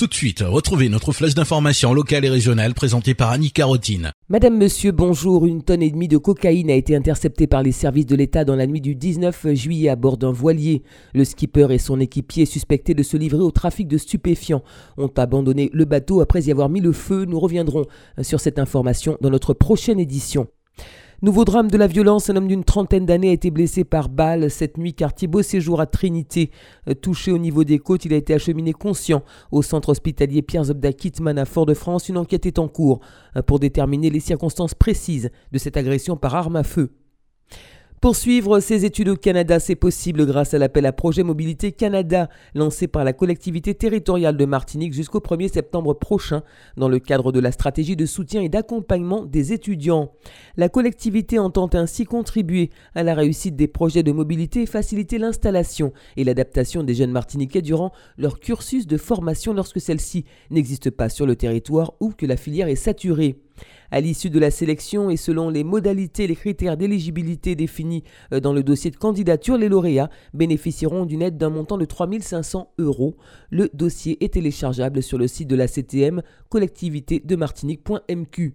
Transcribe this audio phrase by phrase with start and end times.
[0.00, 4.12] Tout de suite, retrouvez notre flèche d'information locale et régionale présentée par Annie Carotine.
[4.30, 5.44] Madame, monsieur, bonjour.
[5.44, 8.56] Une tonne et demie de cocaïne a été interceptée par les services de l'État dans
[8.56, 10.84] la nuit du 19 juillet à bord d'un voilier.
[11.12, 14.62] Le skipper et son équipier suspectés de se livrer au trafic de stupéfiants
[14.96, 17.26] ont abandonné le bateau après y avoir mis le feu.
[17.26, 17.84] Nous reviendrons
[18.22, 20.48] sur cette information dans notre prochaine édition.
[21.22, 24.50] Nouveau drame de la violence, un homme d'une trentaine d'années a été blessé par balle
[24.50, 26.50] cette nuit quartier Beau Séjour à Trinité.
[26.88, 30.64] Euh, touché au niveau des côtes, il a été acheminé conscient au centre hospitalier Pierre
[30.64, 32.08] Zobda Kittman à Fort-de-France.
[32.08, 33.00] Une enquête est en cours
[33.36, 36.90] euh, pour déterminer les circonstances précises de cette agression par arme à feu.
[38.00, 42.88] Poursuivre ses études au Canada, c'est possible grâce à l'appel à projet Mobilité Canada lancé
[42.88, 46.42] par la collectivité territoriale de Martinique jusqu'au 1er septembre prochain
[46.78, 50.12] dans le cadre de la stratégie de soutien et d'accompagnement des étudiants.
[50.56, 55.92] La collectivité entend ainsi contribuer à la réussite des projets de mobilité et faciliter l'installation
[56.16, 61.26] et l'adaptation des jeunes martiniquais durant leur cursus de formation lorsque celle-ci n'existe pas sur
[61.26, 63.36] le territoire ou que la filière est saturée.
[63.90, 68.40] À l'issue de la sélection et selon les modalités et les critères d'éligibilité définis euh,
[68.40, 73.16] dans le dossier de candidature, les lauréats bénéficieront d'une aide d'un montant de 3500 euros.
[73.50, 78.54] Le dossier est téléchargeable sur le site de la CTM collectivité de Martinique.mq.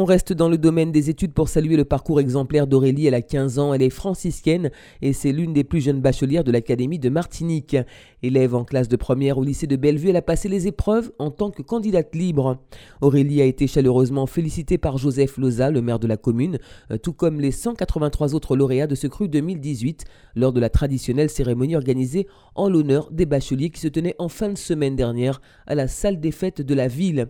[0.00, 3.08] On reste dans le domaine des études pour saluer le parcours exemplaire d'Aurélie.
[3.08, 4.70] Elle a 15 ans, elle est franciscaine
[5.02, 7.76] et c'est l'une des plus jeunes bachelières de l'Académie de Martinique.
[8.22, 11.32] Élève en classe de première au lycée de Bellevue, elle a passé les épreuves en
[11.32, 12.58] tant que candidate libre.
[13.00, 16.60] Aurélie a été chaleureusement félicitée par Joseph Loza, le maire de la commune,
[16.92, 20.04] euh, tout comme les 183 autres lauréats de ce cru 2018
[20.36, 24.48] lors de la traditionnelle cérémonie organisée en l'honneur des bacheliers qui se tenait en fin
[24.48, 27.26] de semaine dernière à la salle des fêtes de la ville.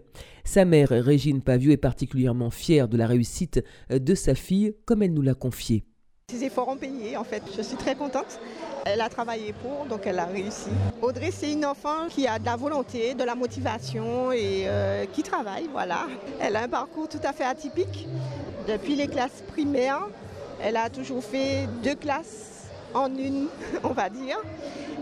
[0.51, 5.13] Sa mère, Régine Pavieux, est particulièrement fière de la réussite de sa fille, comme elle
[5.13, 5.85] nous l'a confié.
[6.31, 8.41] Ses efforts ont payé en fait, je suis très contente.
[8.87, 10.71] Elle a travaillé pour, donc elle a réussi.
[11.03, 15.23] Audrey, c'est une enfant qui a de la volonté, de la motivation et euh, qui
[15.23, 16.07] travaille, voilà.
[16.41, 18.09] Elle a un parcours tout à fait atypique.
[18.67, 20.09] Depuis les classes primaires,
[20.63, 22.58] elle a toujours fait deux classes
[22.95, 23.49] en une,
[23.85, 24.39] on va dire.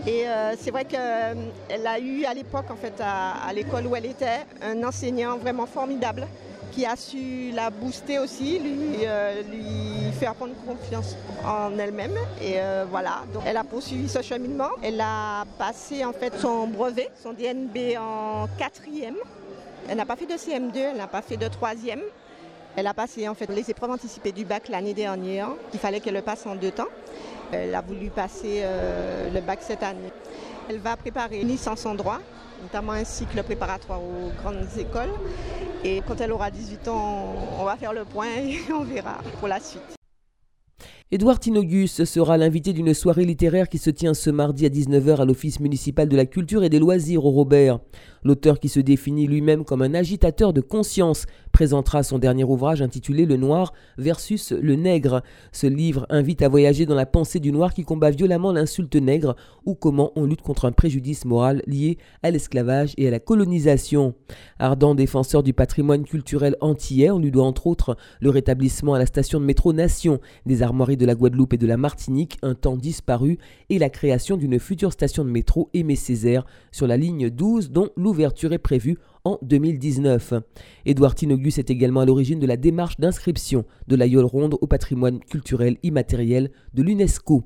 [0.07, 4.07] Et euh, c'est vrai qu'elle a eu à l'époque, en fait, à, l'école où elle
[4.07, 6.27] était, un enseignant vraiment formidable
[6.71, 9.43] qui a su la booster aussi, lui, euh,
[10.13, 12.15] faire prendre confiance en elle-même.
[12.41, 14.69] Et euh, voilà, donc elle a poursuivi ce cheminement.
[14.83, 19.17] Elle a passé en fait son brevet, son DNB en quatrième.
[19.89, 22.03] Elle n'a pas fait de CM2, elle n'a pas fait de troisième.
[22.77, 25.49] Elle a passé en fait les épreuves anticipées du bac l'année dernière.
[25.73, 26.89] Il fallait qu'elle le passe en deux temps.
[27.53, 30.13] Elle a voulu passer euh, le bac cette année.
[30.69, 32.21] Elle va préparer une licence en droit,
[32.63, 35.13] notamment un cycle préparatoire aux grandes écoles.
[35.85, 39.49] Et quand elle aura 18 ans, on va faire le point et on verra pour
[39.49, 39.97] la suite.
[41.13, 45.25] Édouard Tinogus sera l'invité d'une soirée littéraire qui se tient ce mardi à 19h à
[45.25, 47.79] l'Office municipal de la culture et des loisirs au Robert.
[48.25, 53.25] L'auteur qui se définit lui-même comme un agitateur de conscience présentera son dernier ouvrage intitulé
[53.25, 55.23] Le Noir versus le Nègre.
[55.53, 59.37] Ce livre invite à voyager dans la pensée du Noir qui combat violemment l'insulte nègre
[59.65, 64.15] ou comment on lutte contre un préjudice moral lié à l'esclavage et à la colonisation.
[64.59, 69.07] Ardent défenseur du patrimoine culturel antillais, on lui doit entre autres le rétablissement à la
[69.07, 72.77] station de métro Nation des armoiries de la Guadeloupe et de la Martinique, un temps
[72.77, 73.39] disparu,
[73.71, 77.89] et la création d'une future station de métro Aimé Césaire sur la ligne 12 dont
[77.97, 80.35] l'ouverture est prévue en 2019.
[80.85, 85.21] Édouard Tinogus est également à l'origine de la démarche d'inscription de la Ronde au patrimoine
[85.21, 87.45] culturel immatériel de l'UNESCO.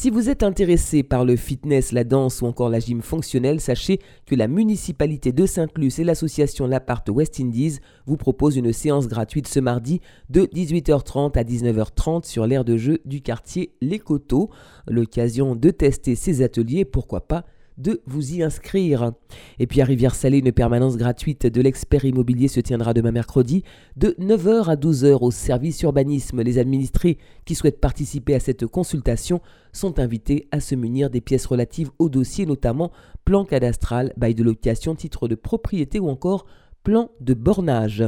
[0.00, 3.98] Si vous êtes intéressé par le fitness, la danse ou encore la gym fonctionnelle, sachez
[4.26, 9.48] que la municipalité de Sainte-Luce et l'association L'Appart West Indies vous proposent une séance gratuite
[9.48, 10.00] ce mardi
[10.30, 14.50] de 18h30 à 19h30 sur l'aire de jeu du quartier Les Coteaux.
[14.86, 17.44] L'occasion de tester ces ateliers, pourquoi pas
[17.78, 19.12] de vous y inscrire.
[19.58, 23.64] Et puis à Rivière-Salée, une permanence gratuite de l'expert immobilier se tiendra demain mercredi
[23.96, 26.42] de 9h à 12h au service urbanisme.
[26.42, 29.40] Les administrés qui souhaitent participer à cette consultation
[29.72, 32.92] sont invités à se munir des pièces relatives au dossier, notamment
[33.24, 36.46] plan cadastral, bail de location, titre de propriété ou encore
[36.82, 38.04] plan de bornage.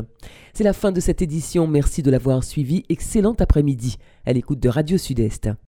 [0.54, 4.68] C'est la fin de cette édition, merci de l'avoir suivi, excellent après-midi à l'écoute de
[4.68, 5.50] Radio Sud-Est.